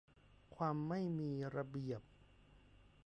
[0.55, 2.01] ความไม่มีระเบียบ